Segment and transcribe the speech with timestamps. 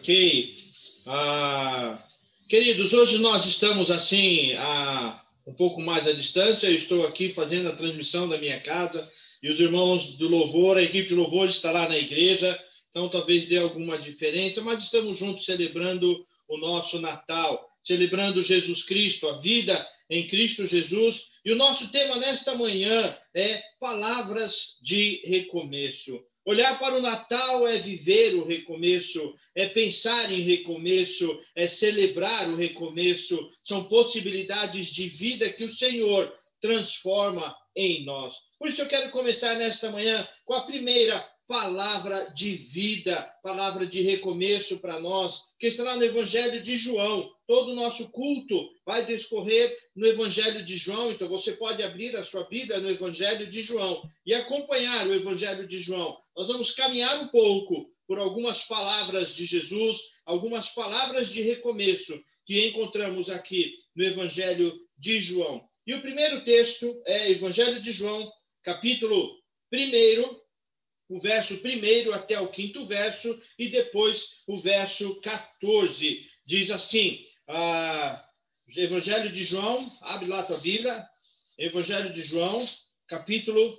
[0.00, 0.56] Ok.
[1.08, 2.02] Ah,
[2.48, 6.68] queridos, hoje nós estamos assim a um pouco mais à distância.
[6.68, 9.06] Eu estou aqui fazendo a transmissão da minha casa
[9.42, 12.58] e os irmãos do louvor, a equipe de louvor está lá na igreja.
[12.88, 19.28] Então talvez dê alguma diferença, mas estamos juntos celebrando o nosso Natal, celebrando Jesus Cristo,
[19.28, 21.26] a vida em Cristo Jesus.
[21.44, 26.18] E o nosso tema nesta manhã é palavras de recomeço.
[26.44, 32.56] Olhar para o Natal é viver o recomeço, é pensar em recomeço, é celebrar o
[32.56, 33.38] recomeço.
[33.62, 38.34] São possibilidades de vida que o Senhor transforma em nós.
[38.58, 41.18] Por isso eu quero começar nesta manhã com a primeira
[41.50, 47.28] palavra de vida, palavra de recomeço para nós, que estará no Evangelho de João.
[47.44, 52.22] Todo o nosso culto vai discorrer no Evangelho de João, então você pode abrir a
[52.22, 56.16] sua Bíblia no Evangelho de João e acompanhar o Evangelho de João.
[56.36, 62.68] Nós vamos caminhar um pouco por algumas palavras de Jesus, algumas palavras de recomeço que
[62.68, 65.60] encontramos aqui no Evangelho de João.
[65.84, 68.30] E o primeiro texto é Evangelho de João,
[68.62, 69.36] capítulo
[69.72, 70.39] 1,
[71.10, 76.24] o verso primeiro até o quinto verso, e depois o verso 14.
[76.46, 78.24] Diz assim: ah,
[78.76, 81.04] Evangelho de João, abre lá a tua Bíblia,
[81.58, 82.64] Evangelho de João,
[83.08, 83.76] capítulo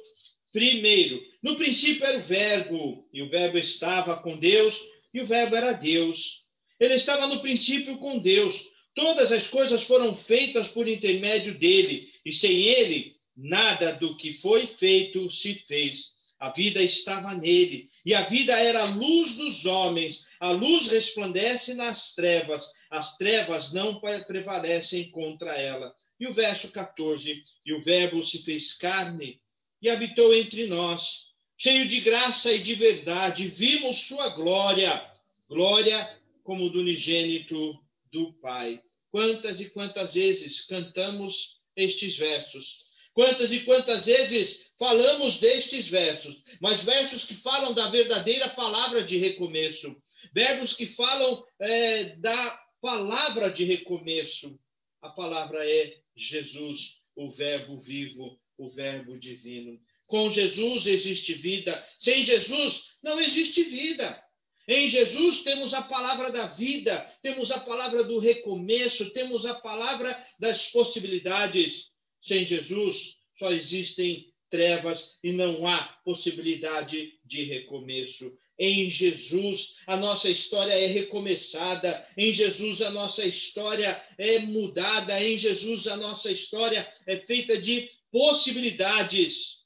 [0.51, 1.23] primeiro.
[1.41, 4.81] No princípio era o Verbo, e o Verbo estava com Deus,
[5.13, 6.41] e o Verbo era Deus.
[6.77, 8.69] Ele estava no princípio com Deus.
[8.93, 14.65] Todas as coisas foram feitas por intermédio dele, e sem ele, nada do que foi
[14.65, 16.19] feito se fez.
[16.41, 20.25] A vida estava nele, e a vida era a luz dos homens.
[20.39, 25.95] A luz resplandece nas trevas, as trevas não prevalecem contra ela.
[26.19, 29.39] E o verso 14: E o Verbo se fez carne
[29.79, 33.47] e habitou entre nós, cheio de graça e de verdade.
[33.47, 34.99] Vimos sua glória,
[35.47, 37.79] glória como do unigênito
[38.11, 38.81] do Pai.
[39.11, 42.90] Quantas e quantas vezes cantamos estes versos?
[43.13, 49.17] Quantas e quantas vezes falamos destes versos, mas versos que falam da verdadeira palavra de
[49.17, 49.95] recomeço,
[50.33, 54.59] verbos que falam é, da palavra de recomeço.
[55.01, 59.79] A palavra é Jesus, o Verbo vivo, o Verbo divino.
[60.07, 64.23] Com Jesus existe vida, sem Jesus não existe vida.
[64.67, 70.17] Em Jesus temos a palavra da vida, temos a palavra do recomeço, temos a palavra
[70.39, 71.91] das possibilidades.
[72.21, 78.37] Sem Jesus, só existem trevas e não há possibilidade de recomeço.
[78.59, 82.05] Em Jesus, a nossa história é recomeçada.
[82.15, 85.23] Em Jesus, a nossa história é mudada.
[85.23, 89.61] Em Jesus, a nossa história é feita de possibilidades.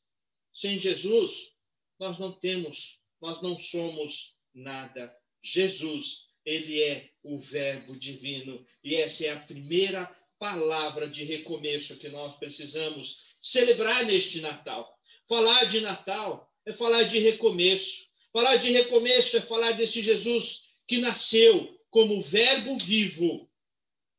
[0.53, 1.51] Sem Jesus,
[1.99, 5.13] nós não temos, nós não somos nada.
[5.41, 8.65] Jesus, ele é o Verbo divino.
[8.83, 10.09] E essa é a primeira
[10.45, 14.95] palavra de recomeço que nós precisamos celebrar neste Natal.
[15.27, 18.05] Falar de Natal é falar de recomeço.
[18.31, 23.49] Falar de recomeço é falar desse Jesus que nasceu como Verbo vivo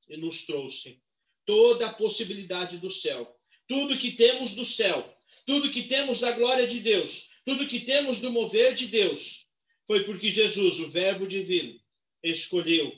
[0.08, 1.00] e nos trouxe
[1.44, 3.32] toda a possibilidade do céu.
[3.68, 5.14] Tudo que temos do céu,
[5.46, 9.46] tudo que temos da glória de Deus, tudo que temos do mover de Deus,
[9.86, 11.80] foi porque Jesus, o Verbo divino,
[12.20, 12.92] escolheu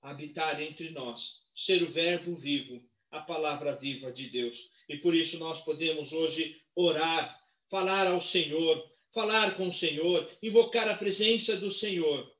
[0.00, 4.70] habitar entre nós ser o Verbo vivo, a palavra viva de Deus.
[4.88, 10.88] E por isso nós podemos hoje orar, falar ao Senhor, falar com o Senhor, invocar
[10.88, 12.32] a presença do Senhor,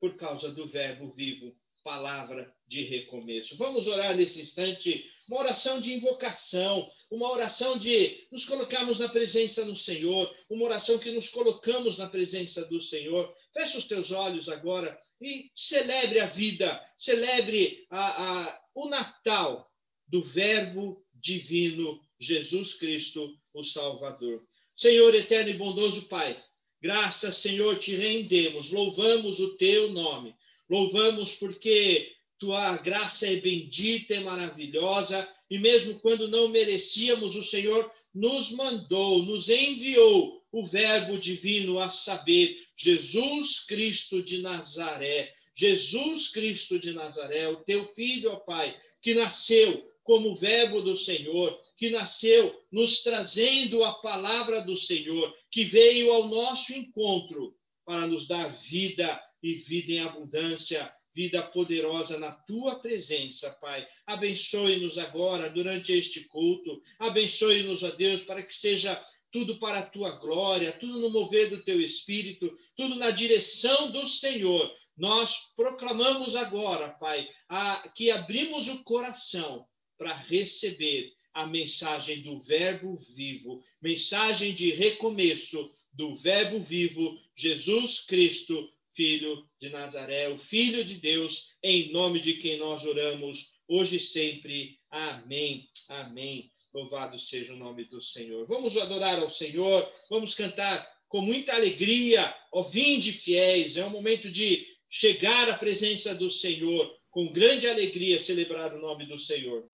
[0.00, 3.56] por causa do Verbo vivo, palavra de recomeço.
[3.56, 9.64] Vamos orar nesse instante, uma oração de invocação, uma oração de nos colocarmos na presença
[9.64, 13.32] do Senhor, uma oração que nos colocamos na presença do Senhor.
[13.52, 19.70] Feche os teus olhos agora e celebre a vida, celebre a, a, o Natal
[20.06, 24.42] do Verbo divino, Jesus Cristo, o Salvador.
[24.74, 26.36] Senhor eterno e bondoso Pai,
[26.80, 30.34] graças, Senhor, te rendemos, louvamos o teu nome,
[30.68, 37.90] louvamos porque tua graça é bendita, é maravilhosa, e mesmo quando não merecíamos, o Senhor
[38.14, 45.32] nos mandou, nos enviou o Verbo divino, a saber, Jesus Cristo de Nazaré.
[45.54, 51.60] Jesus Cristo de Nazaré, o teu filho, ó Pai, que nasceu como Verbo do Senhor,
[51.76, 58.26] que nasceu nos trazendo a palavra do Senhor, que veio ao nosso encontro para nos
[58.26, 63.86] dar vida e vida em abundância vida poderosa na tua presença, Pai.
[64.06, 66.80] Abençoe-nos agora durante este culto.
[66.98, 69.00] Abençoe-nos, ó Deus, para que seja
[69.30, 74.06] tudo para a tua glória, tudo no mover do teu espírito, tudo na direção do
[74.06, 74.74] Senhor.
[75.02, 79.66] Nós proclamamos agora, Pai, a, que abrimos o coração
[79.98, 88.70] para receber a mensagem do Verbo vivo, mensagem de recomeço do Verbo vivo, Jesus Cristo,
[88.94, 94.00] Filho de Nazaré, o Filho de Deus, em nome de quem nós oramos, hoje e
[94.00, 94.78] sempre.
[94.88, 95.66] Amém.
[95.88, 96.52] Amém.
[96.72, 98.46] Louvado seja o nome do Senhor.
[98.46, 103.76] Vamos adorar ao Senhor, vamos cantar com muita alegria, ó fiéis.
[103.76, 109.06] É um momento de chegar à presença do Senhor, com grande alegria celebrar o nome
[109.06, 109.64] do Senhor.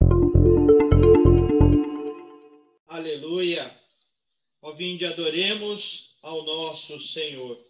[2.87, 3.69] Aleluia.
[4.63, 7.61] Ó vinde adoremos ao nosso Senhor.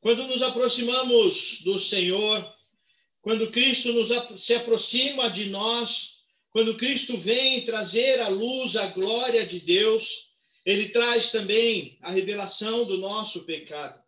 [0.00, 2.54] Quando nos aproximamos do Senhor,
[3.20, 9.46] quando Cristo nos, se aproxima de nós, quando Cristo vem trazer à luz a glória
[9.46, 10.30] de Deus,
[10.64, 14.05] ele traz também a revelação do nosso pecado.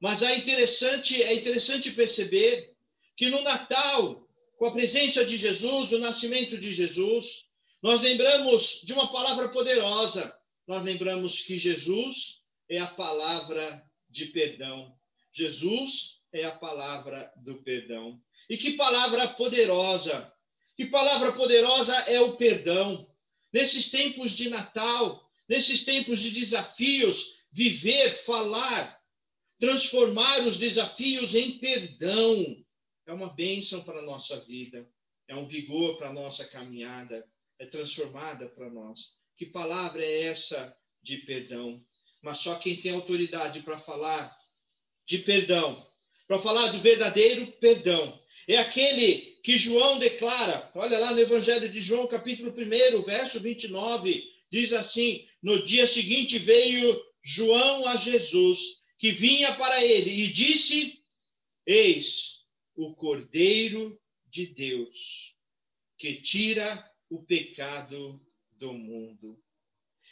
[0.00, 2.70] Mas é interessante, é interessante perceber
[3.16, 4.26] que no Natal,
[4.58, 7.44] com a presença de Jesus, o nascimento de Jesus,
[7.82, 10.36] nós lembramos de uma palavra poderosa.
[10.66, 14.94] Nós lembramos que Jesus é a palavra de perdão.
[15.32, 18.20] Jesus é a palavra do perdão.
[18.48, 20.32] E que palavra poderosa!
[20.76, 23.08] Que palavra poderosa é o perdão.
[23.52, 28.95] Nesses tempos de Natal, nesses tempos de desafios, viver, falar,
[29.58, 32.64] transformar os desafios em perdão
[33.06, 34.88] é uma bênção para a nossa vida,
[35.28, 37.26] é um vigor para a nossa caminhada,
[37.58, 39.14] é transformada para nós.
[39.36, 41.78] Que palavra é essa de perdão?
[42.22, 44.36] Mas só quem tem autoridade para falar
[45.06, 45.80] de perdão,
[46.26, 48.18] para falar do verdadeiro perdão.
[48.48, 54.24] É aquele que João declara, olha lá no Evangelho de João, capítulo 1, verso 29,
[54.50, 61.02] diz assim: No dia seguinte veio João a Jesus, que vinha para ele, e disse:
[61.66, 62.42] Eis
[62.74, 65.34] o Cordeiro de Deus,
[65.98, 68.20] que tira o pecado
[68.52, 69.38] do mundo.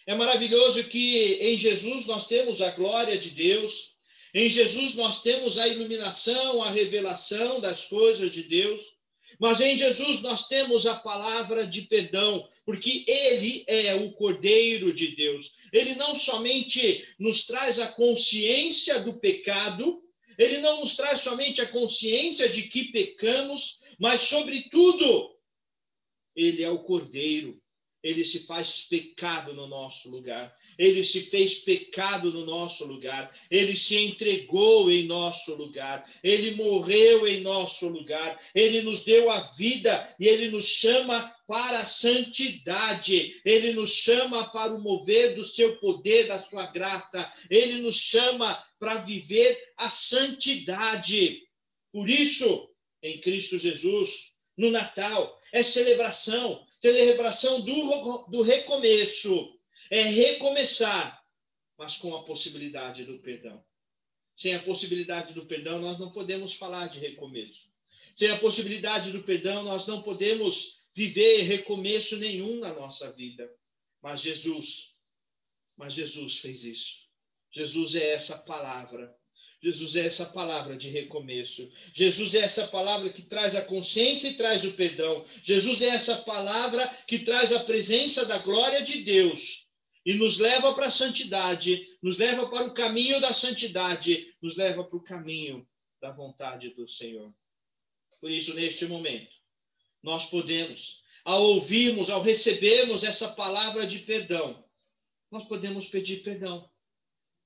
[0.06, 3.94] É maravilhoso que em Jesus nós temos a glória de Deus,
[4.34, 8.93] em Jesus nós temos a iluminação, a revelação das coisas de Deus,
[9.38, 15.08] mas em Jesus nós temos a palavra de perdão, porque ele é o Cordeiro de
[15.16, 15.52] Deus.
[15.72, 20.02] Ele não somente nos traz a consciência do pecado,
[20.38, 25.36] ele não nos traz somente a consciência de que pecamos, mas, sobretudo,
[26.34, 27.62] ele é o Cordeiro
[28.04, 30.54] ele se faz pecado no nosso lugar.
[30.78, 33.34] Ele se fez pecado no nosso lugar.
[33.50, 36.06] Ele se entregou em nosso lugar.
[36.22, 38.38] Ele morreu em nosso lugar.
[38.54, 43.40] Ele nos deu a vida e ele nos chama para a santidade.
[43.42, 47.32] Ele nos chama para o mover do seu poder, da sua graça.
[47.48, 51.42] Ele nos chama para viver a santidade.
[51.90, 52.68] Por isso,
[53.02, 59.58] em Cristo Jesus, no Natal, é celebração, celebração do, do recomeço.
[59.90, 61.22] É recomeçar,
[61.78, 63.64] mas com a possibilidade do perdão.
[64.36, 67.70] Sem a possibilidade do perdão, nós não podemos falar de recomeço.
[68.14, 73.50] Sem a possibilidade do perdão, nós não podemos viver recomeço nenhum na nossa vida.
[74.02, 74.94] Mas Jesus,
[75.76, 77.08] mas Jesus fez isso.
[77.50, 79.14] Jesus é essa palavra
[79.64, 81.66] Jesus é essa palavra de recomeço.
[81.94, 85.24] Jesus é essa palavra que traz a consciência e traz o perdão.
[85.42, 89.66] Jesus é essa palavra que traz a presença da glória de Deus
[90.04, 94.84] e nos leva para a santidade, nos leva para o caminho da santidade, nos leva
[94.84, 95.66] para o caminho
[95.98, 97.34] da vontade do Senhor.
[98.20, 99.32] Por isso, neste momento,
[100.02, 104.62] nós podemos, ao ouvirmos, ao recebermos essa palavra de perdão,
[105.30, 106.68] nós podemos pedir perdão.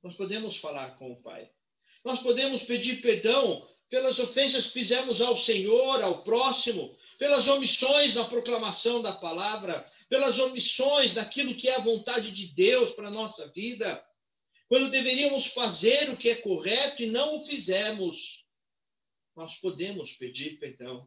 [0.02, 1.49] Nós podemos falar com o Pai.
[2.05, 8.25] Nós podemos pedir perdão pelas ofensas que fizemos ao Senhor, ao próximo, pelas omissões na
[8.25, 13.49] proclamação da palavra, pelas omissões daquilo que é a vontade de Deus para a nossa
[13.49, 14.07] vida,
[14.69, 18.45] quando deveríamos fazer o que é correto e não o fizemos.
[19.35, 21.07] Nós podemos pedir perdão,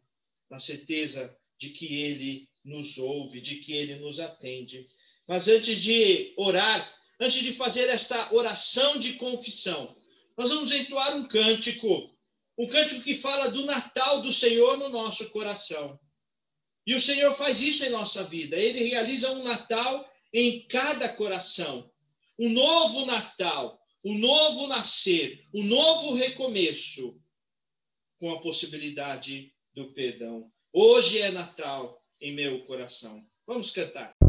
[0.50, 4.84] na certeza de que Ele nos ouve, de que Ele nos atende.
[5.28, 9.96] Mas antes de orar, antes de fazer esta oração de confissão,
[10.38, 12.16] nós vamos entoar um cântico,
[12.58, 16.00] um cântico que fala do Natal do Senhor no nosso coração.
[16.86, 18.58] E o Senhor faz isso em nossa vida.
[18.58, 21.92] Ele realiza um Natal em cada coração.
[22.40, 27.20] Um novo Natal, um novo nascer, um novo recomeço,
[28.20, 30.42] com a possibilidade do perdão.
[30.74, 33.24] Hoje é Natal em meu coração.
[33.46, 34.21] Vamos cantar.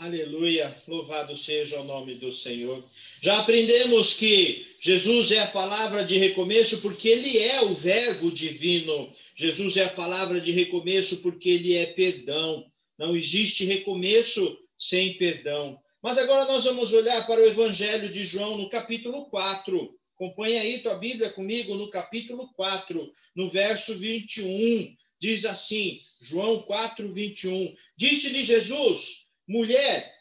[0.00, 2.82] Aleluia, louvado seja o nome do Senhor.
[3.20, 9.14] Já aprendemos que Jesus é a palavra de recomeço porque ele é o Verbo divino.
[9.36, 12.64] Jesus é a palavra de recomeço porque ele é perdão.
[12.98, 15.78] Não existe recomeço sem perdão.
[16.02, 19.94] Mas agora nós vamos olhar para o Evangelho de João no capítulo 4.
[20.14, 24.96] Acompanhe aí tua Bíblia comigo no capítulo 4, no verso 21.
[25.20, 27.74] Diz assim, João 4, 21.
[27.98, 30.14] Disse-lhe Jesus, mulher,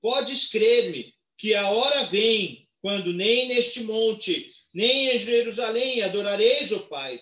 [0.00, 6.80] podes crer-me, que a hora vem, quando nem neste monte, nem em Jerusalém adorareis o
[6.88, 7.20] Pai.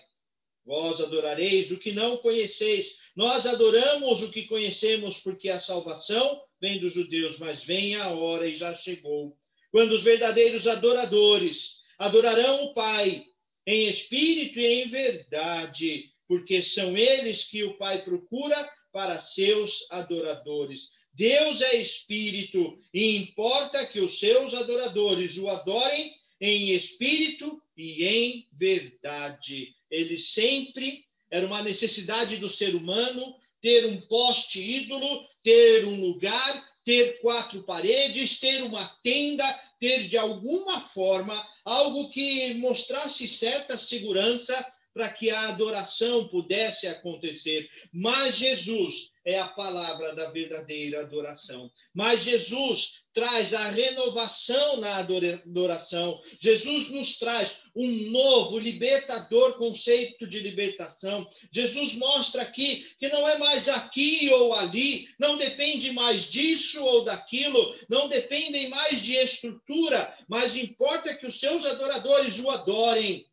[0.65, 2.95] Vós adorareis o que não conheceis.
[3.15, 8.47] Nós adoramos o que conhecemos, porque a salvação vem dos judeus, mas vem a hora
[8.47, 9.37] e já chegou,
[9.71, 13.25] quando os verdadeiros adoradores adorarão o Pai
[13.67, 20.91] em espírito e em verdade, porque são eles que o Pai procura para seus adoradores.
[21.15, 28.47] Deus é espírito e importa que os seus adoradores o adorem em espírito e em
[28.51, 29.73] verdade.
[29.89, 36.75] Ele sempre era uma necessidade do ser humano ter um poste ídolo, ter um lugar,
[36.83, 39.43] ter quatro paredes, ter uma tenda,
[39.79, 44.53] ter de alguma forma algo que mostrasse certa segurança
[44.95, 47.69] para que a adoração pudesse acontecer.
[47.93, 51.69] Mas Jesus é a palavra da verdadeira adoração.
[51.93, 56.21] Mas Jesus traz a renovação na adoração.
[56.39, 61.27] Jesus nos traz um novo, libertador conceito de libertação.
[61.51, 67.03] Jesus mostra aqui que não é mais aqui ou ali, não depende mais disso ou
[67.03, 73.25] daquilo, não dependem mais de estrutura, mas importa que os seus adoradores o adorem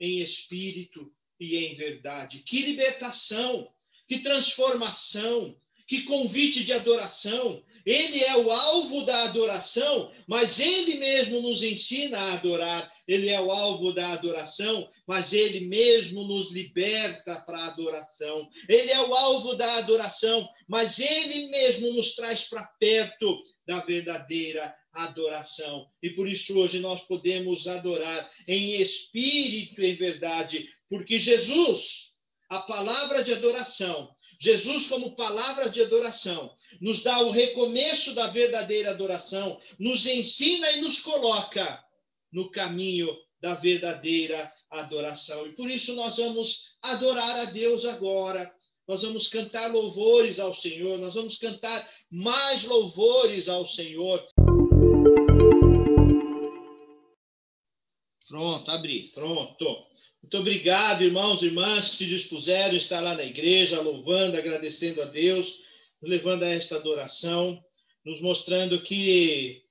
[0.00, 2.42] em espírito e em verdade.
[2.46, 3.68] Que libertação,
[4.06, 5.56] que transformação,
[5.88, 7.64] que convite de adoração.
[7.84, 12.92] Ele é o alvo da adoração, mas ele mesmo nos ensina a adorar.
[13.08, 18.46] Ele é o alvo da adoração, mas ele mesmo nos liberta para a adoração.
[18.68, 24.74] Ele é o alvo da adoração, mas ele mesmo nos traz para perto da verdadeira
[25.04, 25.86] adoração.
[26.02, 32.12] E por isso hoje nós podemos adorar em espírito e em verdade, porque Jesus,
[32.50, 38.90] a palavra de adoração, Jesus, como palavra de adoração, nos dá o recomeço da verdadeira
[38.90, 41.84] adoração, nos ensina e nos coloca
[42.32, 45.46] no caminho da verdadeira adoração.
[45.46, 48.52] E por isso nós vamos adorar a Deus agora.
[48.86, 54.24] Nós vamos cantar louvores ao Senhor, nós vamos cantar mais louvores ao Senhor.
[58.28, 59.10] Pronto, abri.
[59.14, 59.80] Pronto.
[60.22, 65.00] Muito obrigado, irmãos e irmãs que se dispuseram a estar lá na igreja, louvando, agradecendo
[65.00, 65.60] a Deus,
[66.02, 67.64] levando a esta adoração,
[68.04, 69.62] nos mostrando que,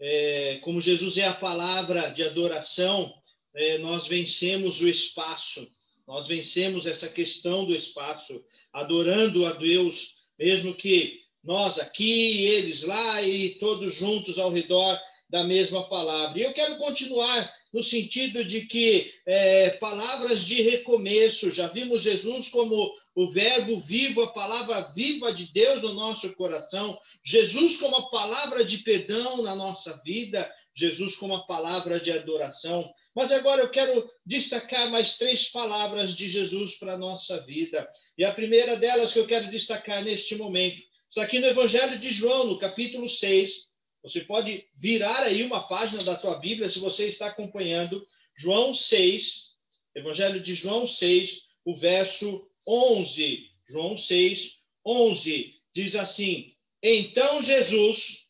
[0.00, 3.14] é, como Jesus é a palavra de adoração,
[3.54, 5.70] é, nós vencemos o espaço,
[6.06, 8.42] nós vencemos essa questão do espaço,
[8.72, 15.44] adorando a Deus, mesmo que nós aqui, eles lá e todos juntos ao redor da
[15.44, 16.38] mesma palavra.
[16.38, 22.48] E eu quero continuar no sentido de que é, palavras de recomeço, já vimos Jesus
[22.48, 28.10] como o Verbo vivo, a palavra viva de Deus no nosso coração, Jesus como a
[28.10, 32.90] palavra de perdão na nossa vida, Jesus como a palavra de adoração.
[33.14, 37.88] Mas agora eu quero destacar mais três palavras de Jesus para a nossa vida.
[38.16, 40.82] E a primeira delas que eu quero destacar neste momento.
[41.10, 43.71] Está aqui no Evangelho de João, no capítulo 6,
[44.02, 48.04] você pode virar aí uma página da tua Bíblia se você está acompanhando
[48.36, 49.52] João 6,
[49.94, 53.46] Evangelho de João 6, o verso 11.
[53.68, 58.26] João 6, 11 diz assim: Então Jesus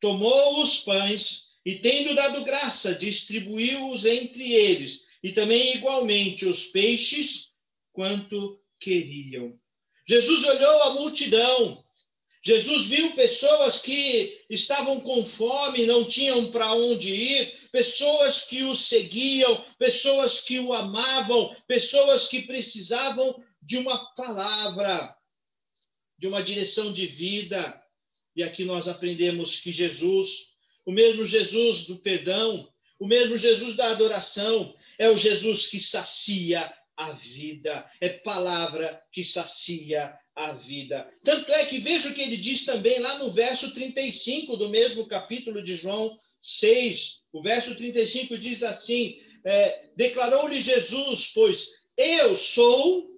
[0.00, 7.52] tomou os pães e, tendo dado graça, distribuiu-os entre eles, e também igualmente os peixes,
[7.92, 9.58] quanto queriam.
[10.06, 11.83] Jesus olhou a multidão
[12.46, 18.76] Jesus viu pessoas que estavam com fome, não tinham para onde ir, pessoas que o
[18.76, 25.16] seguiam, pessoas que o amavam, pessoas que precisavam de uma palavra,
[26.18, 27.82] de uma direção de vida.
[28.36, 30.52] E aqui nós aprendemos que Jesus,
[30.84, 32.70] o mesmo Jesus do perdão,
[33.00, 39.24] o mesmo Jesus da adoração, é o Jesus que sacia a vida, é palavra que
[39.24, 41.08] sacia a vida.
[41.22, 45.06] Tanto é que veja o que ele diz também lá no verso 35 do mesmo
[45.06, 47.22] capítulo de João 6.
[47.32, 53.10] O verso 35 diz assim: é, Declarou-lhe Jesus, pois eu sou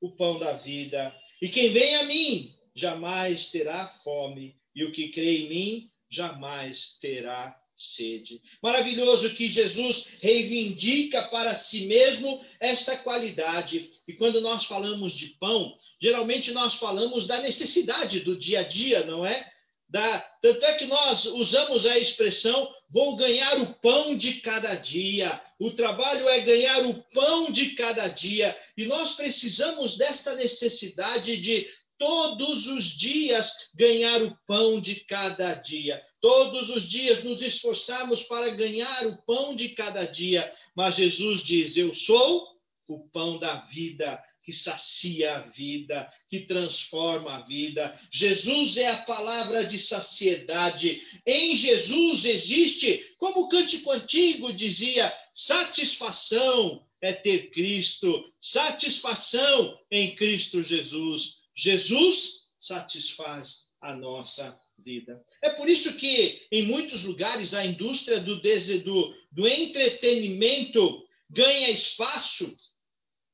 [0.00, 5.10] o pão da vida, e quem vem a mim jamais terá fome, e o que
[5.10, 8.42] crê em mim jamais terá sede.
[8.62, 13.90] Maravilhoso que Jesus reivindica para si mesmo esta qualidade.
[14.06, 19.04] E quando nós falamos de pão, geralmente nós falamos da necessidade do dia a dia,
[19.04, 19.52] não é?
[19.88, 25.40] Da, tanto é que nós usamos a expressão vou ganhar o pão de cada dia.
[25.58, 28.56] O trabalho é ganhar o pão de cada dia.
[28.76, 31.68] E nós precisamos desta necessidade de
[32.00, 36.02] todos os dias ganhar o pão de cada dia.
[36.18, 40.50] Todos os dias nos esforçarmos para ganhar o pão de cada dia.
[40.74, 42.48] Mas Jesus diz: Eu sou
[42.88, 47.94] o pão da vida que sacia a vida, que transforma a vida.
[48.10, 51.02] Jesus é a palavra de saciedade.
[51.26, 60.62] Em Jesus existe, como o cântico antigo dizia, satisfação é ter Cristo, satisfação em Cristo
[60.62, 61.39] Jesus.
[61.54, 65.22] Jesus satisfaz a nossa vida.
[65.42, 72.54] É por isso que, em muitos lugares, a indústria do, do, do entretenimento ganha espaço,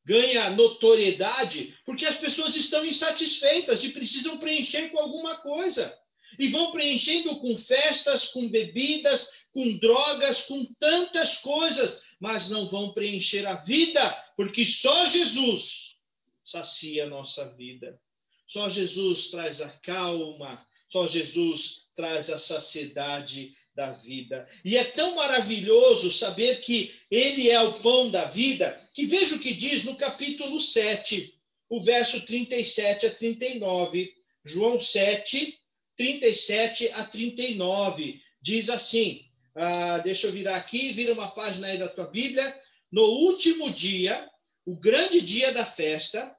[0.05, 5.99] ganha notoriedade, porque as pessoas estão insatisfeitas e precisam preencher com alguma coisa.
[6.39, 12.93] E vão preenchendo com festas, com bebidas, com drogas, com tantas coisas, mas não vão
[12.93, 15.97] preencher a vida, porque só Jesus
[16.45, 17.99] sacia a nossa vida.
[18.47, 24.49] Só Jesus traz a calma, só Jesus traz a saciedade da vida.
[24.65, 29.41] E é tão maravilhoso saber que Ele é o pão da vida, que veja o
[29.41, 31.33] que diz no capítulo 7,
[31.69, 34.15] o verso 37 a 39.
[34.45, 35.59] João 7,
[35.97, 38.21] 37 a 39.
[38.41, 42.61] Diz assim: ah, deixa eu virar aqui, vira uma página aí da tua Bíblia.
[42.93, 44.31] No último dia,
[44.65, 46.37] o grande dia da festa,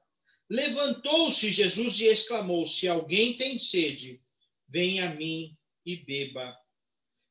[0.50, 4.22] Levantou-se Jesus e exclamou: Se alguém tem sede,
[4.68, 6.54] venha a mim e beba.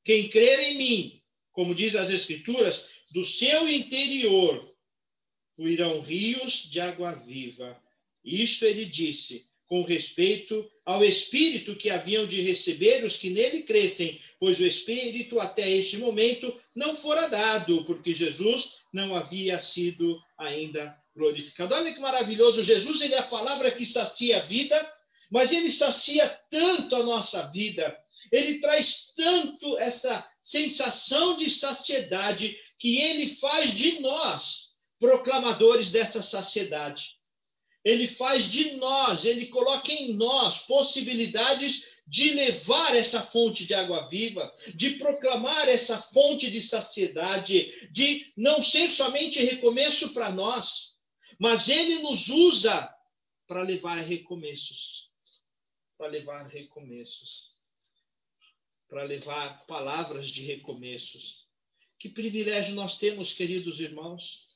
[0.05, 4.77] Quem crer em mim, como diz as Escrituras, do seu interior
[5.55, 7.81] fluirão rios de água viva.
[8.23, 14.21] Isto ele disse com respeito ao Espírito que haviam de receber os que nele crescem,
[14.39, 20.97] pois o Espírito até este momento não fora dado, porque Jesus não havia sido ainda
[21.17, 21.75] glorificado.
[21.75, 24.93] Olha que maravilhoso, Jesus ele é a palavra que sacia a vida,
[25.31, 27.97] mas ele sacia tanto a nossa vida,
[28.31, 37.17] ele traz tanto essa sensação de saciedade que ele faz de nós proclamadores dessa saciedade.
[37.85, 44.07] Ele faz de nós, ele coloca em nós possibilidades de levar essa fonte de água
[44.09, 50.96] viva, de proclamar essa fonte de saciedade, de não ser somente recomeço para nós,
[51.39, 52.95] mas ele nos usa
[53.47, 55.11] para levar recomeços.
[55.97, 57.53] Para levar recomeços.
[58.89, 61.47] Para levar palavras de recomeços.
[61.99, 64.47] Que privilégio nós temos, queridos irmãos.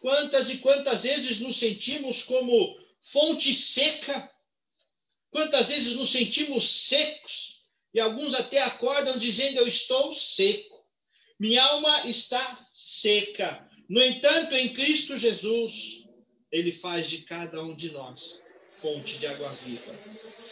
[0.00, 4.30] Quantas e quantas vezes nos sentimos como fonte seca?
[5.30, 7.60] Quantas vezes nos sentimos secos?
[7.92, 10.84] E alguns até acordam dizendo: Eu estou seco.
[11.38, 13.68] Minha alma está seca.
[13.88, 16.03] No entanto, em Cristo Jesus,
[16.54, 18.40] ele faz de cada um de nós
[18.70, 19.92] fonte de água viva.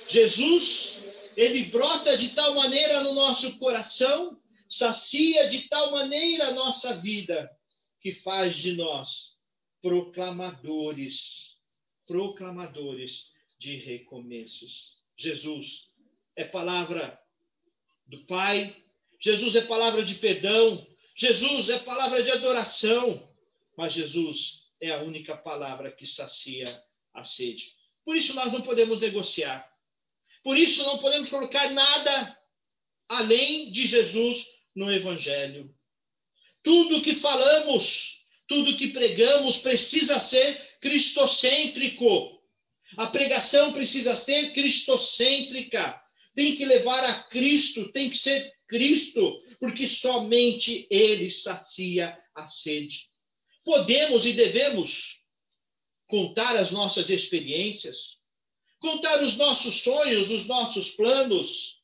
[0.09, 1.05] Jesus,
[1.37, 4.37] ele brota de tal maneira no nosso coração,
[4.69, 7.57] sacia de tal maneira a nossa vida,
[8.01, 9.37] que faz de nós
[9.81, 11.57] proclamadores,
[12.05, 14.97] proclamadores de recomeços.
[15.17, 15.87] Jesus
[16.35, 17.17] é palavra
[18.09, 18.75] do Pai,
[19.21, 20.85] Jesus é palavra de perdão,
[21.15, 23.23] Jesus é palavra de adoração,
[23.77, 26.65] mas Jesus é a única palavra que sacia
[27.15, 27.73] a sede.
[28.05, 29.65] Por isso nós não podemos negociar.
[30.43, 32.39] Por isso não podemos colocar nada
[33.09, 35.73] além de Jesus no Evangelho.
[36.65, 42.43] Tudo que falamos, tudo que pregamos precisa ser cristocêntrico.
[42.97, 46.03] A pregação precisa ser cristocêntrica.
[46.35, 53.12] Tem que levar a Cristo, tem que ser Cristo, porque somente Ele sacia a sede.
[53.65, 55.23] Podemos e devemos
[56.09, 58.19] contar as nossas experiências,
[58.79, 61.81] contar os nossos sonhos, os nossos planos,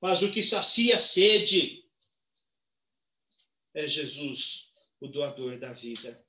[0.00, 1.84] mas o que sacia a sede
[3.74, 6.24] é Jesus, o doador da vida.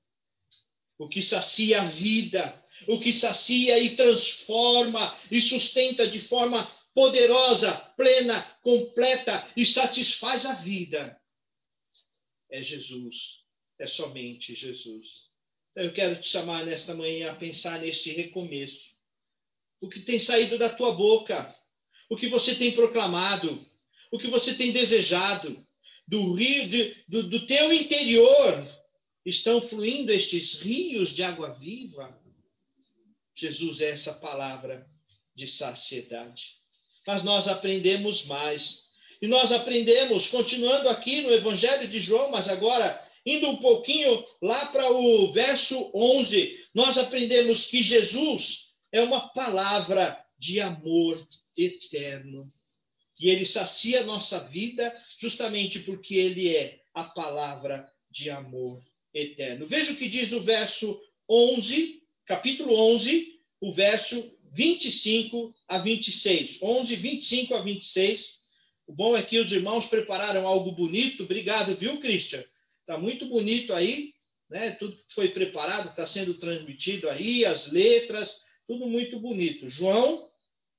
[0.98, 7.72] O que sacia a vida, o que sacia e transforma e sustenta de forma poderosa,
[7.96, 11.22] plena, completa e satisfaz a vida
[12.50, 13.47] é Jesus
[13.80, 15.28] é somente Jesus.
[15.72, 18.98] Então, eu quero te chamar nesta manhã a pensar neste recomeço.
[19.80, 21.56] O que tem saído da tua boca,
[22.10, 23.64] o que você tem proclamado,
[24.12, 25.66] o que você tem desejado.
[26.08, 28.78] Do rio, de, do, do teu interior
[29.26, 32.18] estão fluindo estes rios de água viva.
[33.36, 34.90] Jesus é essa palavra
[35.36, 36.54] de saciedade.
[37.06, 38.88] Mas nós aprendemos mais.
[39.22, 44.68] E nós aprendemos, continuando aqui no Evangelho de João, mas agora indo um pouquinho lá
[44.68, 51.22] para o verso 11, nós aprendemos que Jesus é uma palavra de amor
[51.58, 52.50] eterno.
[53.20, 58.82] E ele sacia a nossa vida justamente porque ele é a palavra de amor
[59.14, 59.68] eterno.
[59.68, 60.98] Veja o que diz o verso
[61.30, 66.60] 11, capítulo 11, o verso 25 a 26.
[66.62, 68.38] 11, 25 a 26.
[68.88, 71.24] O bom é que os irmãos prepararam algo bonito.
[71.24, 72.42] Obrigado, viu, Christian?
[72.88, 74.14] Está muito bonito aí,
[74.50, 74.72] né?
[74.72, 79.68] Tudo que foi preparado está sendo transmitido aí, as letras, tudo muito bonito.
[79.68, 80.26] João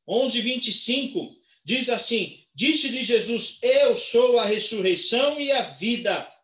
[0.09, 6.35] 11, 25 diz assim: Disse-lhe Jesus: Eu sou a ressurreição e a vida.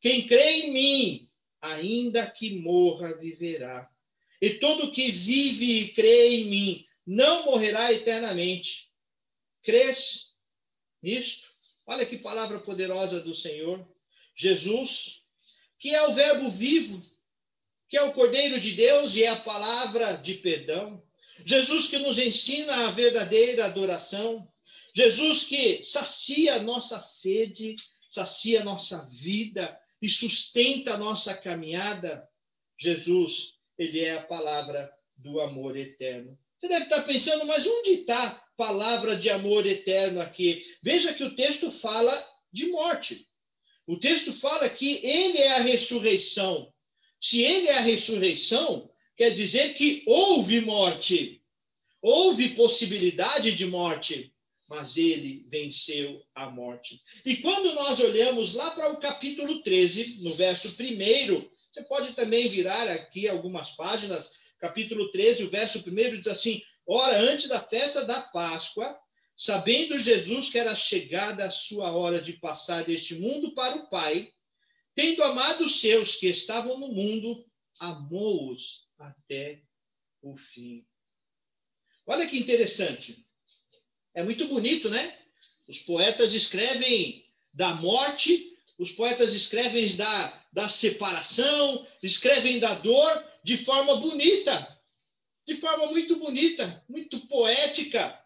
[0.00, 3.90] Quem crê em mim, ainda que morra, viverá.
[4.40, 8.88] E todo que vive e crê em mim não morrerá eternamente.
[9.64, 10.28] Crês
[11.02, 11.48] nisto?
[11.84, 13.84] Olha que palavra poderosa do Senhor.
[14.38, 15.22] Jesus,
[15.78, 17.02] que é o Verbo vivo,
[17.88, 21.02] que é o Cordeiro de Deus e é a palavra de perdão.
[21.44, 24.48] Jesus que nos ensina a verdadeira adoração.
[24.94, 27.76] Jesus que sacia a nossa sede,
[28.08, 32.28] sacia a nossa vida e sustenta a nossa caminhada.
[32.78, 36.38] Jesus, ele é a palavra do amor eterno.
[36.60, 40.64] Você deve estar pensando, mas onde está palavra de amor eterno aqui?
[40.82, 43.27] Veja que o texto fala de morte.
[43.88, 46.70] O texto fala que ele é a ressurreição.
[47.18, 51.42] Se ele é a ressurreição, quer dizer que houve morte,
[52.02, 54.30] houve possibilidade de morte,
[54.68, 57.00] mas ele venceu a morte.
[57.24, 62.46] E quando nós olhamos lá para o capítulo 13, no verso 1, você pode também
[62.46, 68.04] virar aqui algumas páginas, capítulo 13, o verso 1 diz assim: Ora, antes da festa
[68.04, 69.00] da Páscoa,
[69.38, 74.28] sabendo Jesus que era chegada a sua hora de passar deste mundo para o Pai,
[74.96, 77.46] tendo amado os seus que estavam no mundo,
[77.78, 79.62] amou-os até
[80.20, 80.84] o fim.
[82.04, 83.24] Olha que interessante.
[84.12, 85.16] É muito bonito, né?
[85.68, 87.24] Os poetas escrevem
[87.54, 94.80] da morte, os poetas escrevem da, da separação, escrevem da dor de forma bonita,
[95.46, 98.17] de forma muito bonita, muito poética.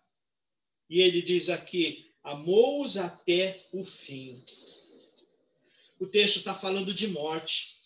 [0.92, 4.44] E ele diz aqui: amou-os até o fim.
[5.98, 7.76] O texto está falando de morte.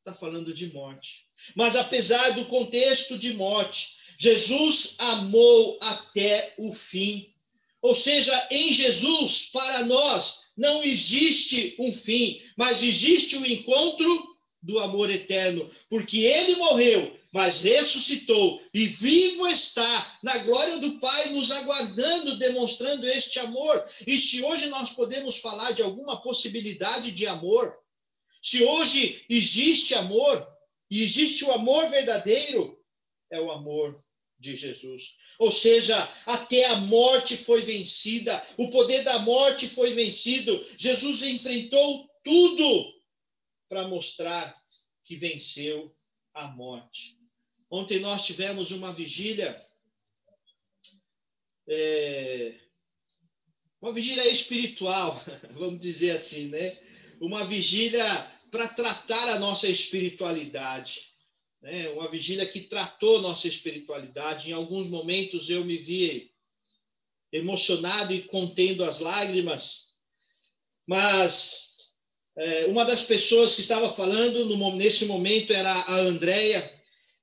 [0.00, 1.24] Está falando de morte.
[1.54, 7.32] Mas apesar do contexto de morte, Jesus amou até o fim.
[7.80, 14.36] Ou seja, em Jesus, para nós, não existe um fim, mas existe o um encontro
[14.60, 21.34] do amor eterno, porque ele morreu, mas ressuscitou e vivo está na glória do Pai,
[21.34, 23.86] nos aguardando, demonstrando este amor.
[24.06, 27.70] E se hoje nós podemos falar de alguma possibilidade de amor,
[28.40, 30.48] se hoje existe amor,
[30.90, 32.82] e existe o amor verdadeiro,
[33.30, 34.02] é o amor
[34.38, 35.16] de Jesus.
[35.38, 35.94] Ou seja,
[36.24, 40.58] até a morte foi vencida, o poder da morte foi vencido.
[40.78, 42.94] Jesus enfrentou tudo
[43.68, 44.56] para mostrar
[45.04, 45.94] que venceu
[46.32, 47.15] a morte.
[47.70, 49.64] Ontem nós tivemos uma vigília,
[51.68, 52.54] é,
[53.80, 56.76] uma vigília espiritual, vamos dizer assim, né?
[57.20, 58.04] Uma vigília
[58.50, 61.16] para tratar a nossa espiritualidade
[61.66, 61.88] né?
[61.90, 64.50] uma vigília que tratou nossa espiritualidade.
[64.50, 66.30] Em alguns momentos eu me vi
[67.32, 69.86] emocionado e contendo as lágrimas,
[70.86, 71.66] mas
[72.36, 76.75] é, uma das pessoas que estava falando nesse momento era a Andréia,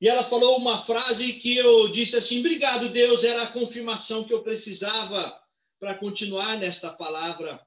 [0.04, 4.34] e ela falou uma frase que eu disse assim: Obrigado, Deus, era a confirmação que
[4.34, 5.42] eu precisava
[5.80, 7.66] para continuar nesta palavra.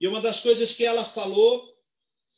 [0.00, 1.70] E uma das coisas que ela falou,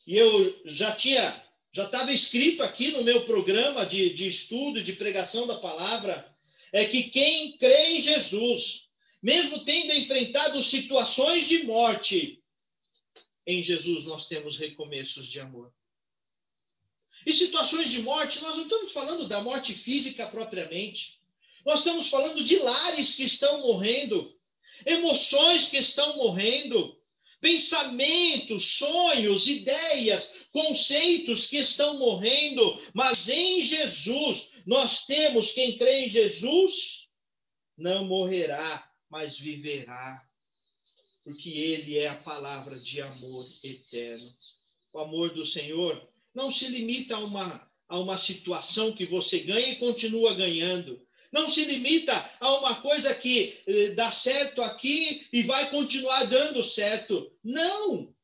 [0.08, 4.94] e eu já tinha já estava escrito aqui no meu programa de, de estudo, de
[4.94, 6.34] pregação da palavra,
[6.72, 8.88] é que quem crê em Jesus,
[9.22, 12.42] mesmo tendo enfrentado situações de morte,
[13.46, 15.72] em Jesus nós temos recomeços de amor.
[17.26, 21.18] E situações de morte, nós não estamos falando da morte física propriamente.
[21.64, 24.32] Nós estamos falando de lares que estão morrendo,
[24.86, 26.96] emoções que estão morrendo,
[27.40, 36.10] pensamentos, sonhos, ideias, conceitos que estão morrendo, mas em Jesus, nós temos quem crê em
[36.10, 37.06] Jesus
[37.76, 40.24] não morrerá, mas viverá.
[41.24, 44.32] porque ele é a palavra de amor eterno.
[44.92, 49.70] O amor do Senhor não se limita a uma, a uma situação que você ganha
[49.70, 51.02] e continua ganhando.
[51.32, 56.62] Não se limita a uma coisa que eh, dá certo aqui e vai continuar dando
[56.62, 57.34] certo.
[57.42, 58.14] Não!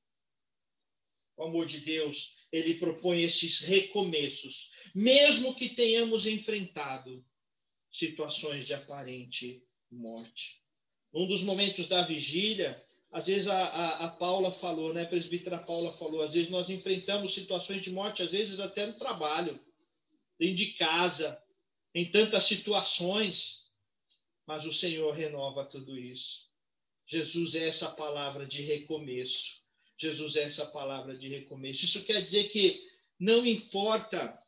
[1.38, 7.24] O amor de Deus, ele propõe esses recomeços, mesmo que tenhamos enfrentado
[7.90, 10.62] situações de aparente morte.
[11.14, 12.78] Um dos momentos da vigília,
[13.12, 15.02] às vezes a, a, a, Paula falou, né?
[15.02, 18.94] A presbítera Paula falou, às vezes nós enfrentamos situações de morte, às vezes até no
[18.94, 19.60] trabalho,
[20.38, 21.40] dentro de casa,
[21.94, 23.66] em tantas situações,
[24.46, 26.46] mas o Senhor renova tudo isso.
[27.06, 29.60] Jesus é essa palavra de recomeço.
[29.98, 31.84] Jesus é essa palavra de recomeço.
[31.84, 32.82] Isso quer dizer que
[33.20, 34.42] não importa,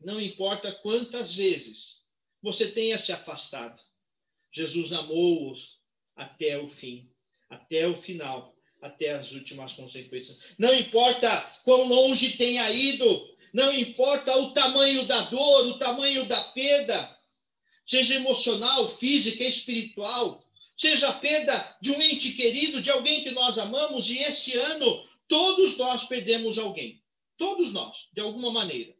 [0.00, 2.02] não importa quantas vezes
[2.42, 3.80] você tenha se afastado,
[4.50, 5.78] Jesus amou-os
[6.16, 7.08] até o fim,
[7.48, 10.54] até o final, até as últimas consequências.
[10.58, 11.28] Não importa
[11.64, 17.18] quão longe tenha ido, não importa o tamanho da dor, o tamanho da perda,
[17.84, 20.44] seja emocional, física, espiritual,
[20.76, 25.04] seja a perda de um ente querido, de alguém que nós amamos, e esse ano
[25.26, 27.02] todos nós perdemos alguém.
[27.36, 28.94] Todos nós, de alguma maneira.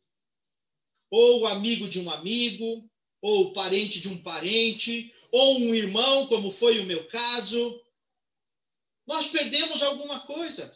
[1.11, 2.89] Ou amigo de um amigo,
[3.21, 7.81] ou parente de um parente, ou um irmão, como foi o meu caso.
[9.09, 10.71] Nós perdemos alguma coisa.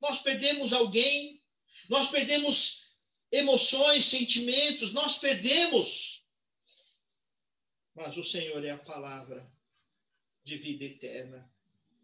[0.00, 1.42] Nós perdemos alguém.
[1.88, 2.86] Nós perdemos
[3.32, 6.22] emoções, sentimentos, nós perdemos.
[7.94, 9.44] Mas o Senhor é a palavra
[10.44, 11.50] de vida eterna,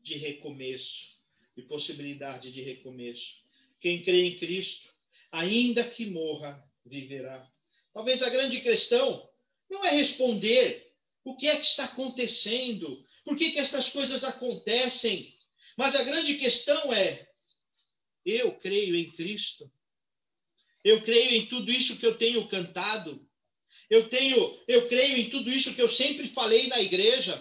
[0.03, 1.21] de recomeço,
[1.55, 3.43] de possibilidade de recomeço.
[3.79, 4.93] Quem crê em Cristo,
[5.31, 7.47] ainda que morra, viverá.
[7.93, 9.29] Talvez a grande questão
[9.69, 10.93] não é responder
[11.25, 15.32] o que é que está acontecendo, por que, que essas coisas acontecem,
[15.77, 17.29] mas a grande questão é:
[18.25, 19.71] eu creio em Cristo,
[20.85, 23.29] eu creio em tudo isso que eu tenho cantado.
[23.89, 27.35] Eu tenho, eu creio em tudo isso que eu sempre falei na igreja.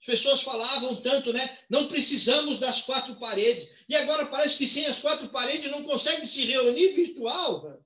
[0.00, 1.58] As pessoas falavam tanto, né?
[1.68, 3.68] Não precisamos das quatro paredes.
[3.88, 7.78] E agora parece que sem as quatro paredes não consegue se reunir virtual.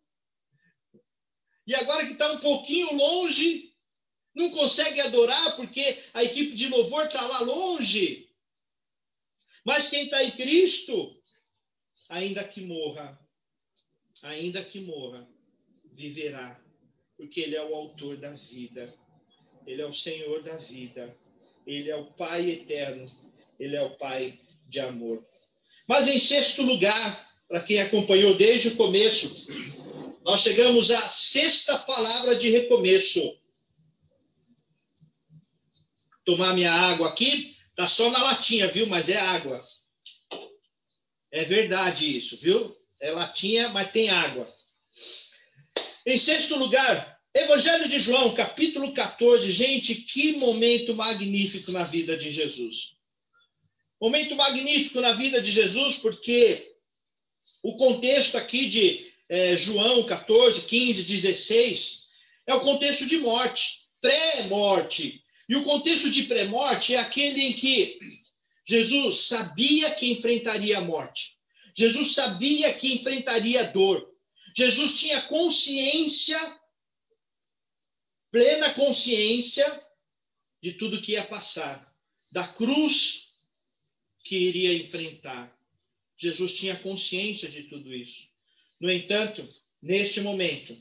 [1.66, 3.74] E agora que está um pouquinho longe,
[4.34, 8.19] não consegue adorar porque a equipe de louvor está lá longe.
[9.64, 11.20] Mas quem está em Cristo,
[12.08, 13.18] ainda que morra,
[14.22, 15.28] ainda que morra,
[15.92, 16.60] viverá,
[17.16, 18.92] porque Ele é o autor da vida,
[19.66, 21.16] Ele é o Senhor da vida,
[21.66, 23.06] Ele é o Pai eterno,
[23.58, 25.24] Ele é o Pai de amor.
[25.86, 29.28] Mas em sexto lugar, para quem acompanhou desde o começo,
[30.22, 33.20] nós chegamos à sexta palavra de recomeço.
[36.24, 38.86] Tomar minha água aqui, tá só na latinha, viu?
[38.86, 39.60] Mas é água.
[41.30, 42.76] É verdade isso, viu?
[43.00, 44.46] é latinha, mas tem água.
[46.06, 49.50] Em sexto lugar, Evangelho de João, capítulo 14.
[49.50, 52.96] Gente, que momento magnífico na vida de Jesus.
[54.00, 56.74] Momento magnífico na vida de Jesus, porque
[57.62, 62.00] o contexto aqui de é, João 14, 15, 16
[62.46, 65.22] é o contexto de morte, pré-morte.
[65.50, 67.98] E o contexto de pré-morte é aquele em que
[68.64, 71.36] Jesus sabia que enfrentaria a morte.
[71.76, 74.14] Jesus sabia que enfrentaria dor.
[74.56, 76.38] Jesus tinha consciência,
[78.30, 79.66] plena consciência
[80.62, 81.84] de tudo que ia passar,
[82.30, 83.32] da cruz
[84.22, 85.52] que iria enfrentar.
[86.16, 88.28] Jesus tinha consciência de tudo isso.
[88.80, 90.80] No entanto, neste momento,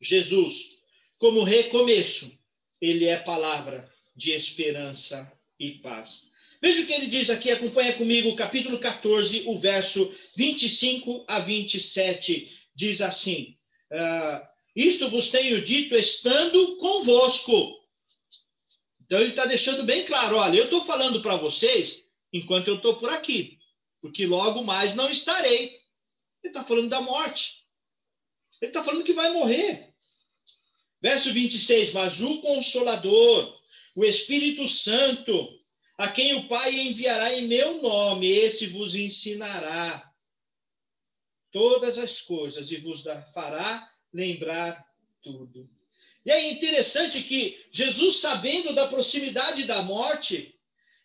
[0.00, 0.80] Jesus,
[1.16, 2.37] como recomeço,
[2.80, 6.28] ele é palavra de esperança e paz.
[6.60, 12.68] Veja o que ele diz aqui, acompanha comigo capítulo 14, o verso 25 a 27.
[12.74, 13.56] Diz assim:
[13.92, 17.78] uh, Isto vos tenho dito estando convosco.
[19.00, 22.96] Então ele está deixando bem claro: olha, eu estou falando para vocês enquanto eu estou
[22.96, 23.58] por aqui,
[24.00, 25.78] porque logo mais não estarei.
[26.42, 27.64] Ele está falando da morte.
[28.60, 29.94] Ele está falando que vai morrer.
[31.00, 33.60] Verso 26: Mas o Consolador,
[33.94, 35.58] o Espírito Santo,
[35.96, 40.08] a quem o Pai enviará em meu nome, esse vos ensinará
[41.50, 44.84] todas as coisas e vos fará lembrar
[45.22, 45.68] tudo.
[46.24, 50.54] E é interessante que Jesus, sabendo da proximidade da morte,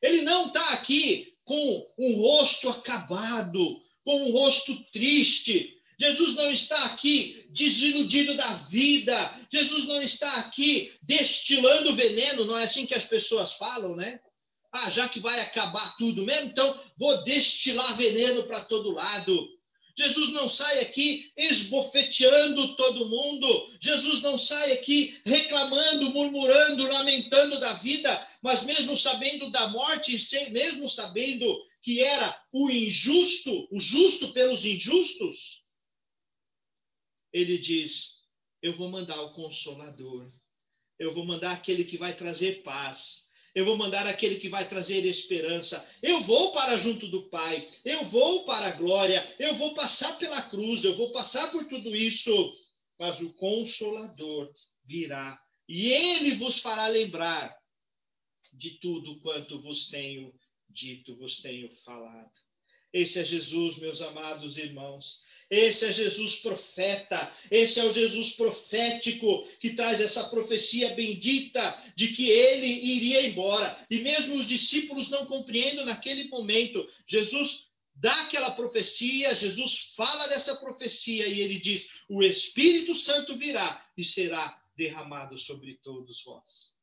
[0.01, 5.79] ele não está aqui com um rosto acabado, com um rosto triste.
[5.97, 9.42] Jesus não está aqui desiludido da vida.
[9.53, 14.19] Jesus não está aqui destilando veneno, não é assim que as pessoas falam, né?
[14.71, 19.47] Ah, já que vai acabar tudo mesmo, então vou destilar veneno para todo lado.
[19.95, 23.77] Jesus não sai aqui esbofeteando todo mundo.
[23.79, 30.17] Jesus não sai aqui reclamando, murmurando, lamentando da vida, mas mesmo sabendo da morte,
[30.49, 35.61] mesmo sabendo que era o injusto, o justo pelos injustos,
[37.31, 38.12] ele diz:
[38.63, 40.27] Eu vou mandar o consolador.
[40.97, 43.23] Eu vou mandar aquele que vai trazer paz
[43.55, 45.87] eu vou mandar aquele que vai trazer esperança.
[46.01, 50.41] Eu vou para junto do Pai, eu vou para a glória, eu vou passar pela
[50.41, 52.31] cruz, eu vou passar por tudo isso,
[52.97, 54.51] mas o Consolador
[54.83, 57.55] virá e ele vos fará lembrar
[58.51, 60.33] de tudo quanto vos tenho
[60.67, 62.31] dito, vos tenho falado.
[62.91, 65.21] Esse é Jesus, meus amados irmãos.
[65.49, 72.09] Esse é Jesus profeta, esse é o Jesus profético que traz essa profecia bendita de
[72.09, 73.85] que ele iria embora.
[73.89, 76.87] E mesmo os discípulos não compreendem naquele momento.
[77.07, 83.91] Jesus dá aquela profecia, Jesus fala dessa profecia e ele diz: O Espírito Santo virá
[83.97, 86.73] e será derramado sobre todos vós.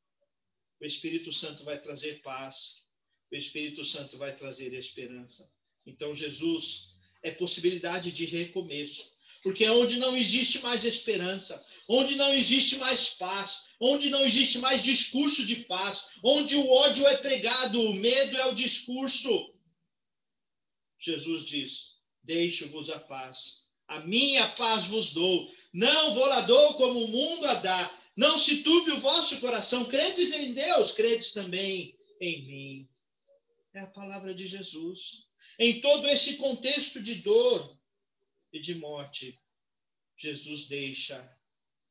[0.80, 2.86] O Espírito Santo vai trazer paz,
[3.30, 5.50] o Espírito Santo vai trazer esperança.
[5.86, 6.89] Então, Jesus
[7.22, 9.10] é possibilidade de recomeço.
[9.42, 14.58] Porque é onde não existe mais esperança, onde não existe mais paz, onde não existe
[14.58, 19.54] mais discurso de paz, onde o ódio é pregado, o medo é o discurso.
[20.98, 27.04] Jesus diz: Deixo-vos a paz, a minha paz vos dou, não vou lá dou como
[27.04, 27.98] o mundo a dá.
[28.16, 32.88] Não se turbe o vosso coração, credes em Deus, credes também em mim.
[33.72, 35.29] É a palavra de Jesus.
[35.58, 37.78] Em todo esse contexto de dor
[38.52, 39.38] e de morte,
[40.16, 41.18] Jesus deixa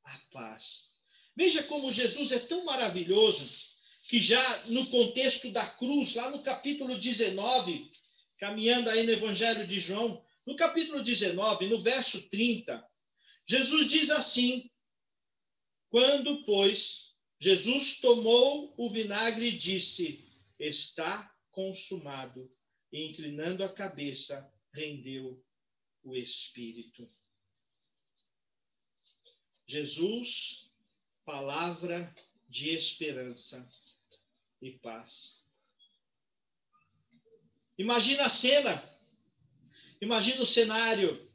[0.03, 0.91] a paz.
[1.35, 3.69] Veja como Jesus é tão maravilhoso
[4.03, 7.91] que já no contexto da cruz, lá no capítulo 19,
[8.39, 12.83] caminhando aí no Evangelho de João, no capítulo 19, no verso 30,
[13.47, 14.69] Jesus diz assim:
[15.89, 20.27] Quando, pois, Jesus tomou o vinagre e disse:
[20.59, 22.49] Está consumado
[22.91, 25.43] e, inclinando a cabeça, rendeu
[26.03, 27.09] o espírito.
[29.67, 30.71] Jesus,
[31.23, 32.13] palavra
[32.47, 33.69] de esperança
[34.61, 35.39] e paz.
[37.77, 38.83] Imagina a cena,
[40.01, 41.31] imagina o cenário,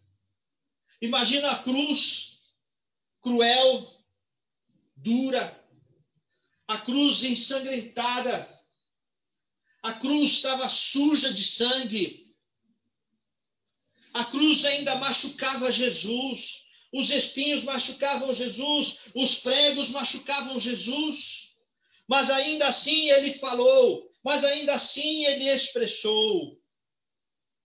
[1.00, 2.34] imagina a cruz
[3.22, 4.04] cruel,
[4.94, 5.64] dura,
[6.68, 8.53] a cruz ensangrentada,
[9.84, 12.34] a cruz estava suja de sangue.
[14.14, 16.64] A cruz ainda machucava Jesus.
[16.90, 19.00] Os espinhos machucavam Jesus.
[19.14, 21.50] Os pregos machucavam Jesus.
[22.08, 24.10] Mas ainda assim ele falou.
[24.24, 26.58] Mas ainda assim ele expressou: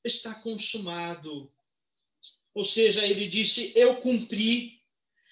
[0.04, 1.50] está consumado.
[2.54, 4.82] Ou seja, ele disse: eu cumpri.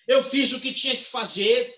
[0.08, 1.70] Eu fiz o que tinha que fazer.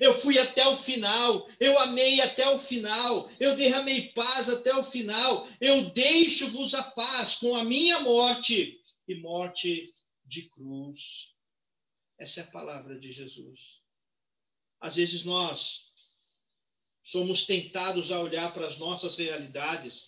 [0.00, 4.84] Eu fui até o final, eu amei até o final, eu derramei paz até o
[4.84, 9.92] final, eu deixo-vos a paz com a minha morte e morte
[10.26, 11.32] de cruz.
[12.18, 13.80] Essa é a palavra de Jesus.
[14.78, 15.92] Às vezes nós
[17.02, 20.06] somos tentados a olhar para as nossas realidades,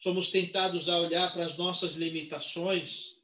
[0.00, 3.18] somos tentados a olhar para as nossas limitações,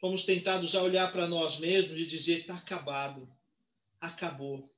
[0.00, 3.33] somos tentados a olhar para nós mesmos e dizer: está acabado
[4.06, 4.70] acabou.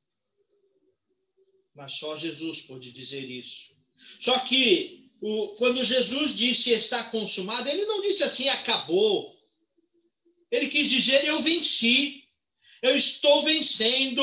[1.75, 3.75] Mas só Jesus pode dizer isso.
[4.21, 9.35] Só que o, quando Jesus disse está consumado, ele não disse assim, acabou.
[10.51, 12.25] Ele quis dizer, eu venci.
[12.83, 14.23] Eu estou vencendo.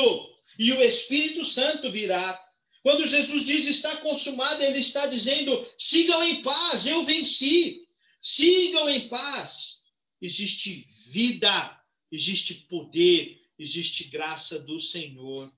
[0.58, 2.40] E o Espírito Santo virá.
[2.82, 7.82] Quando Jesus diz está consumado, ele está dizendo: sigam em paz, eu venci.
[8.20, 9.82] Sigam em paz.
[10.20, 15.52] Existe vida, existe poder, existe graça do Senhor.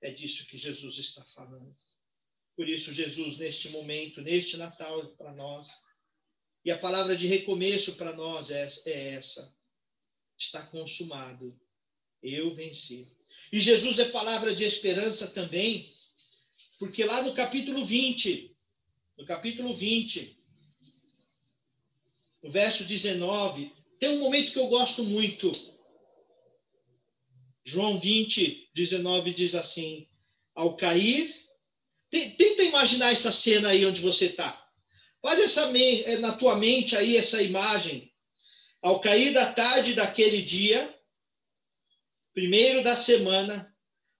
[0.00, 1.76] É disso que Jesus está falando.
[2.56, 5.68] Por isso, Jesus, neste momento, neste Natal para nós,
[6.64, 9.54] e a palavra de recomeço para nós é, é essa:
[10.38, 11.58] está consumado.
[12.22, 13.08] Eu venci.
[13.52, 15.90] E Jesus é palavra de esperança também,
[16.78, 18.54] porque lá no capítulo 20,
[19.16, 20.38] no capítulo 20,
[22.42, 25.50] no verso 19, tem um momento que eu gosto muito
[27.64, 30.08] João 20, 19 diz assim:
[30.54, 31.34] ao cair.
[32.10, 34.62] Tenta imaginar essa cena aí onde você está.
[35.22, 38.12] Faz essa eh, na tua mente aí essa imagem.
[38.82, 40.94] Ao cair da tarde daquele dia,
[42.34, 43.72] primeiro da semana,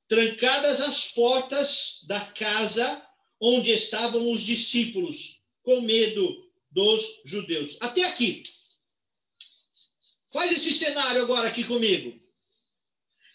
[0.09, 3.09] trancadas as portas da casa
[3.41, 7.77] onde estavam os discípulos, com medo dos judeus.
[7.81, 8.43] Até aqui.
[10.33, 12.22] Faz esse cenário agora aqui comigo.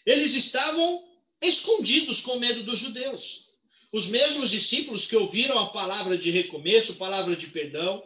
[0.08, 1.06] Eles estavam
[1.42, 3.48] escondidos com medo dos judeus.
[3.92, 8.02] Os mesmos discípulos que ouviram a palavra de recomeço, palavra de perdão,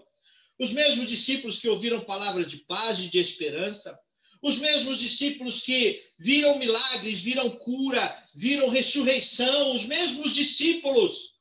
[0.59, 3.97] os mesmos discípulos que ouviram palavra de paz e de esperança,
[4.43, 11.35] os mesmos discípulos que viram milagres, viram cura, viram ressurreição, os mesmos discípulos.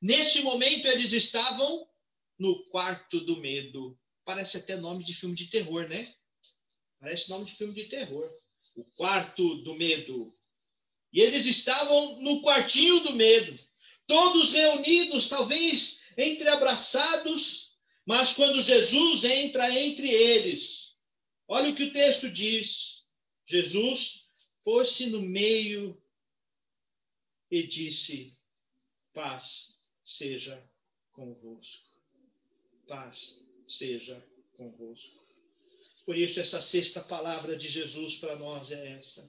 [0.00, 1.86] Nesse momento eles estavam
[2.38, 3.94] no quarto do medo.
[4.24, 6.10] Parece até nome de filme de terror, né?
[6.98, 8.26] Parece nome de filme de terror.
[8.78, 10.32] O quarto do medo.
[11.12, 13.58] E eles estavam no quartinho do medo,
[14.06, 17.74] todos reunidos, talvez entreabraçados,
[18.06, 20.94] mas quando Jesus entra entre eles,
[21.46, 23.02] olha o que o texto diz:
[23.46, 24.28] Jesus
[24.62, 26.00] pôs-se no meio
[27.50, 28.32] e disse:
[29.12, 30.62] Paz seja
[31.12, 31.88] convosco
[32.88, 34.26] paz seja
[34.56, 35.27] convosco.
[36.08, 39.28] Por isso, essa sexta palavra de Jesus para nós é essa.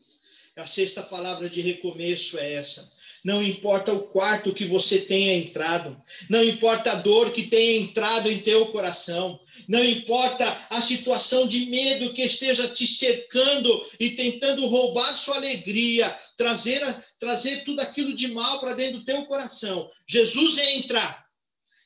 [0.56, 2.90] A sexta palavra de recomeço é essa.
[3.22, 8.32] Não importa o quarto que você tenha entrado, não importa a dor que tenha entrado
[8.32, 14.66] em teu coração, não importa a situação de medo que esteja te cercando e tentando
[14.66, 16.82] roubar sua alegria, trazer,
[17.20, 19.92] trazer tudo aquilo de mal para dentro do teu coração.
[20.08, 21.26] Jesus entra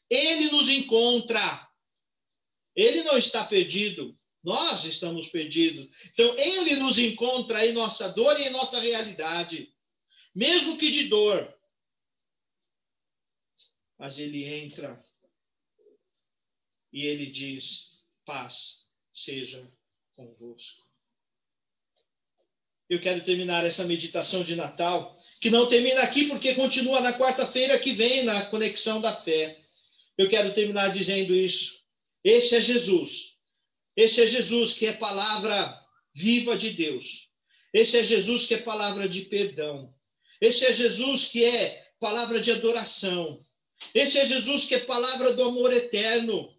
[0.07, 1.67] ele nos encontra.
[2.75, 4.15] Ele não está perdido.
[4.43, 5.89] Nós estamos perdidos.
[6.11, 9.73] Então, ele nos encontra em nossa dor e em nossa realidade.
[10.35, 11.53] Mesmo que de dor.
[13.97, 15.01] Mas ele entra
[16.91, 19.71] e ele diz: paz seja
[20.15, 20.83] convosco.
[22.89, 27.79] Eu quero terminar essa meditação de Natal, que não termina aqui porque continua na quarta-feira
[27.79, 29.57] que vem, na conexão da fé.
[30.17, 31.81] Eu quero terminar dizendo isso.
[32.23, 33.32] Esse é Jesus.
[33.95, 35.79] Esse é Jesus que é palavra
[36.13, 37.29] viva de Deus.
[37.73, 39.87] Esse é Jesus que é palavra de perdão.
[40.39, 43.37] Esse é Jesus que é palavra de adoração.
[43.93, 46.53] Esse é Jesus que é palavra do amor eterno.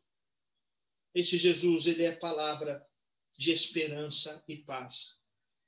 [1.14, 2.84] Esse Jesus, ele é palavra
[3.38, 5.18] de esperança e paz.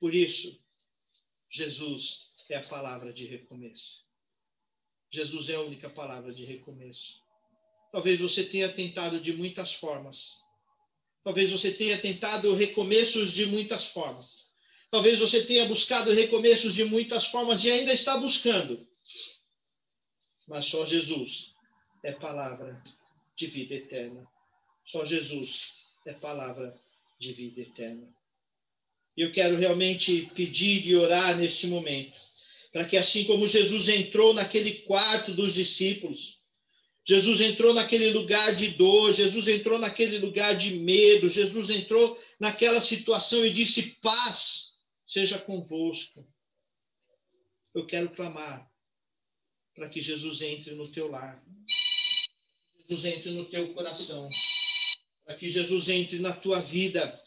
[0.00, 0.58] Por isso,
[1.48, 4.04] Jesus é a palavra de recomeço.
[5.10, 7.22] Jesus é a única palavra de recomeço.
[7.92, 10.32] Talvez você tenha tentado de muitas formas.
[11.26, 14.46] Talvez você tenha tentado recomeços de muitas formas.
[14.88, 18.86] Talvez você tenha buscado recomeços de muitas formas e ainda está buscando.
[20.46, 21.56] Mas só Jesus
[22.04, 22.80] é palavra
[23.34, 24.24] de vida eterna.
[24.84, 25.72] Só Jesus
[26.06, 26.72] é palavra
[27.18, 28.08] de vida eterna.
[29.16, 32.14] Eu quero realmente pedir e orar neste momento,
[32.72, 36.36] para que assim como Jesus entrou naquele quarto dos discípulos,
[37.09, 42.80] Jesus entrou naquele lugar de dor, Jesus entrou naquele lugar de medo, Jesus entrou naquela
[42.80, 46.26] situação e disse: paz seja convosco.
[47.72, 48.68] Eu quero clamar
[49.72, 51.40] para que Jesus entre no teu lar,
[52.88, 54.28] Jesus entre no teu coração,
[55.24, 57.20] para que Jesus entre na tua vida,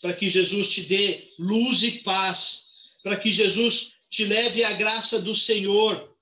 [0.00, 5.20] para que Jesus te dê luz e paz, para que Jesus te leve a graça
[5.20, 6.16] do Senhor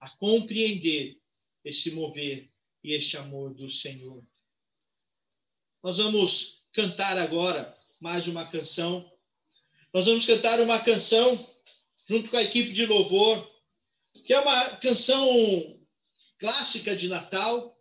[0.00, 1.22] a compreender
[1.64, 2.50] esse mover
[2.82, 4.22] e este amor do Senhor.
[5.82, 9.10] Nós vamos cantar agora mais uma canção.
[9.92, 11.38] Nós vamos cantar uma canção
[12.06, 13.50] junto com a equipe de louvor,
[14.26, 15.26] que é uma canção
[16.38, 17.74] clássica de Natal.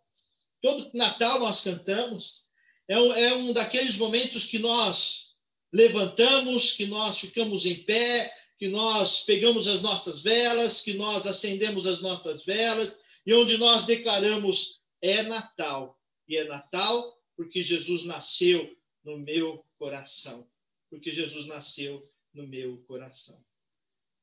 [0.61, 2.45] Todo Natal nós cantamos.
[2.87, 5.31] É um, é um daqueles momentos que nós
[5.71, 11.87] levantamos, que nós ficamos em pé, que nós pegamos as nossas velas, que nós acendemos
[11.87, 15.99] as nossas velas e onde nós declaramos é Natal.
[16.27, 20.47] E é Natal porque Jesus nasceu no meu coração.
[20.89, 23.43] Porque Jesus nasceu no meu coração.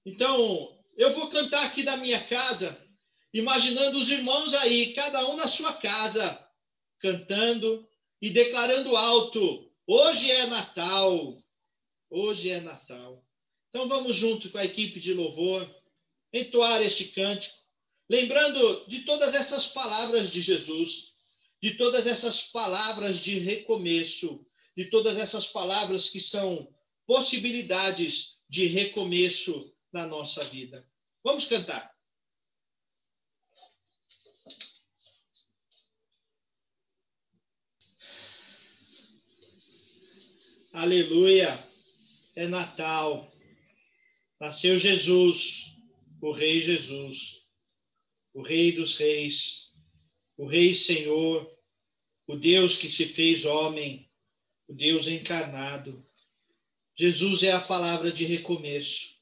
[0.04, 2.76] Então, eu vou cantar aqui da minha casa,
[3.32, 6.50] imaginando os irmãos aí, cada um na sua casa,
[6.98, 7.88] cantando
[8.20, 11.34] e declarando alto: hoje é Natal.
[12.08, 13.24] Hoje é Natal.
[13.68, 15.68] Então vamos junto com a equipe de louvor
[16.32, 17.59] entoar este cântico
[18.10, 21.14] Lembrando de todas essas palavras de Jesus,
[21.62, 24.44] de todas essas palavras de recomeço,
[24.76, 26.68] de todas essas palavras que são
[27.06, 30.84] possibilidades de recomeço na nossa vida.
[31.22, 31.88] Vamos cantar.
[40.72, 41.56] Aleluia!
[42.34, 43.32] É Natal.
[44.40, 45.76] Nasceu Jesus,
[46.20, 47.40] o Rei Jesus.
[48.32, 49.70] O Rei dos Reis,
[50.36, 51.50] o Rei Senhor,
[52.26, 54.08] o Deus que se fez homem,
[54.68, 56.00] o Deus encarnado.
[56.96, 59.16] Jesus é a palavra de recomeço.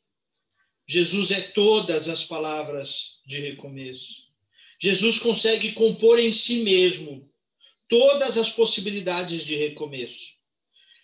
[0.86, 4.28] Jesus é todas as palavras de recomeço.
[4.80, 7.28] Jesus consegue compor em si mesmo
[7.88, 10.38] todas as possibilidades de recomeço.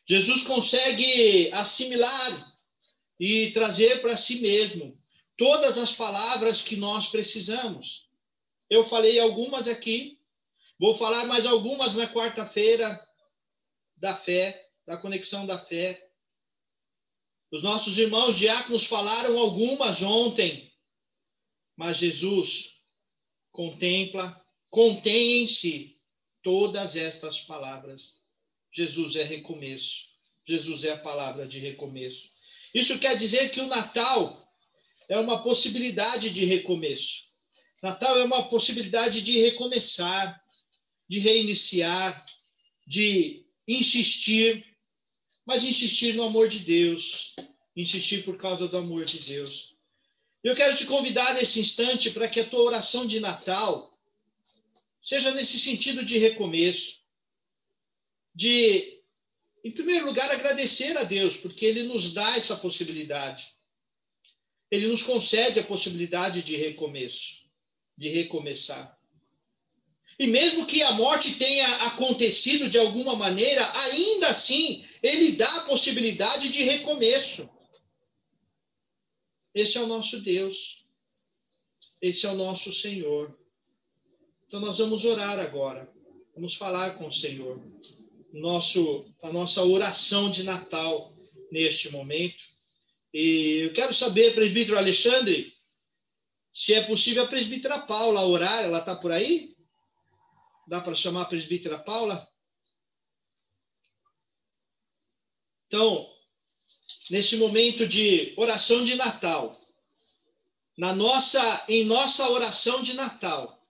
[0.07, 2.55] Jesus consegue assimilar
[3.19, 4.95] e trazer para si mesmo
[5.37, 8.09] todas as palavras que nós precisamos.
[8.69, 10.21] Eu falei algumas aqui,
[10.79, 13.09] vou falar mais algumas na quarta-feira
[13.97, 16.11] da fé, da conexão da fé.
[17.51, 20.73] Os nossos irmãos diáconos falaram algumas ontem,
[21.77, 22.81] mas Jesus
[23.53, 26.01] contempla, contém em si
[26.43, 28.23] todas estas palavras.
[28.73, 30.15] Jesus é recomeço.
[30.47, 32.29] Jesus é a palavra de recomeço.
[32.75, 34.44] Isso quer dizer que o Natal
[35.09, 37.25] é uma possibilidade de recomeço.
[37.83, 40.43] Natal é uma possibilidade de recomeçar,
[41.09, 42.25] de reiniciar,
[42.87, 44.65] de insistir,
[45.47, 47.35] mas insistir no amor de Deus,
[47.77, 49.75] insistir por causa do amor de Deus.
[50.43, 53.91] Eu quero te convidar nesse instante para que a tua oração de Natal
[55.03, 56.97] seja nesse sentido de recomeço,
[58.35, 59.03] de,
[59.63, 63.55] em primeiro lugar, agradecer a Deus, porque Ele nos dá essa possibilidade.
[64.75, 67.45] Ele nos concede a possibilidade de recomeço,
[67.97, 68.99] de recomeçar.
[70.19, 75.65] E mesmo que a morte tenha acontecido de alguma maneira, ainda assim, Ele dá a
[75.67, 77.49] possibilidade de recomeço.
[79.55, 80.85] Esse é o nosso Deus.
[82.03, 83.33] Esse é o nosso Senhor.
[84.49, 85.89] Então nós vamos orar agora.
[86.35, 87.63] Vamos falar com o Senhor.
[88.33, 91.15] Nosso, a nossa oração de Natal
[91.53, 92.54] neste momento.
[93.15, 95.57] E eu quero saber, presbítero Alexandre,
[96.53, 98.65] se é possível a presbítera Paula orar.
[98.65, 99.57] Ela está por aí?
[100.67, 102.29] Dá para chamar a presbítera Paula?
[105.69, 106.13] Então,
[107.09, 109.57] nesse momento de oração de Natal,
[110.77, 113.63] na nossa, em nossa oração de Natal,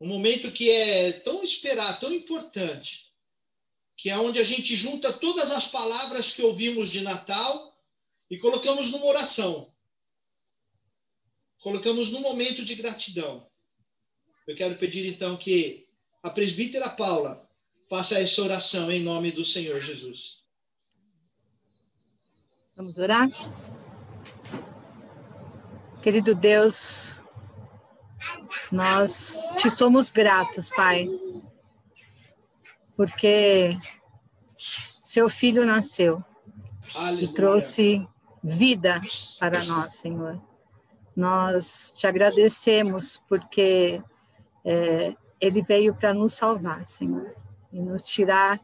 [0.00, 3.12] um momento que é tão esperado, tão importante,
[3.96, 7.73] que é onde a gente junta todas as palavras que ouvimos de Natal
[8.34, 9.72] e colocamos numa oração.
[11.62, 13.48] Colocamos num momento de gratidão.
[14.44, 15.86] Eu quero pedir então que
[16.20, 17.48] a presbítera Paula
[17.88, 20.44] faça essa oração em nome do Senhor Jesus.
[22.74, 23.30] Vamos orar?
[26.02, 27.20] Querido Deus,
[28.72, 31.06] nós te somos gratos, Pai,
[32.96, 33.78] porque
[34.56, 36.22] seu filho nasceu
[36.96, 37.24] Aleluia.
[37.24, 38.08] e trouxe
[38.44, 39.00] vida
[39.40, 40.40] para nós, Senhor.
[41.16, 44.02] Nós te agradecemos porque
[44.64, 47.34] é, ele veio para nos salvar, Senhor,
[47.72, 48.60] e nos tirar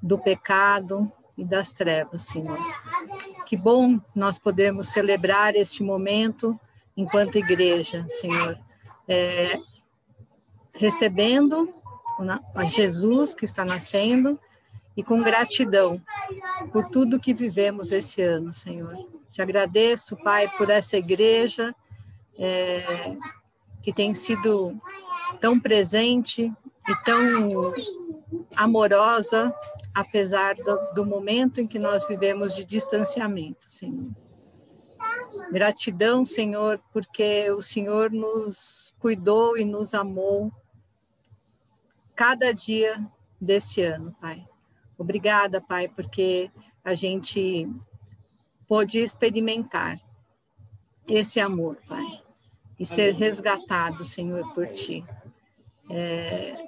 [0.00, 2.58] do pecado, e das trevas, Senhor.
[3.44, 6.58] Que bom nós podemos celebrar este momento
[6.96, 8.58] enquanto igreja, Senhor,
[9.06, 9.58] é,
[10.72, 11.74] recebendo
[12.54, 14.40] a Jesus que está nascendo
[14.96, 16.00] e com gratidão
[16.72, 18.96] por tudo que vivemos esse ano, Senhor.
[19.36, 21.76] Te agradeço, Pai, por essa igreja
[22.38, 23.14] é,
[23.82, 24.74] que tem sido
[25.38, 26.50] tão presente
[26.88, 27.74] e tão
[28.56, 29.54] amorosa
[29.94, 34.08] apesar do, do momento em que nós vivemos de distanciamento, Senhor.
[35.52, 40.50] Gratidão, Senhor, porque o Senhor nos cuidou e nos amou
[42.14, 43.06] cada dia
[43.38, 44.48] desse ano, Pai.
[44.96, 46.50] Obrigada, Pai, porque
[46.82, 47.68] a gente
[48.68, 49.98] pôde experimentar
[51.08, 52.22] esse amor, Pai,
[52.78, 55.04] e ser resgatado, Senhor, por Ti.
[55.88, 56.66] É,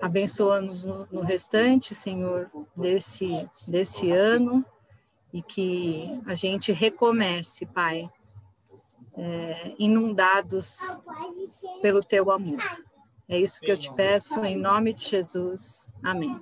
[0.00, 4.64] Abençoa-nos no, no, restante, Senhor, desse, desse ano
[5.32, 8.08] e que a gente recomece, Pai,
[9.14, 10.78] é, inundados
[11.80, 12.58] pelo Teu amor.
[13.28, 15.88] É isso que eu te peço, em nome de Jesus.
[16.02, 16.40] Amém.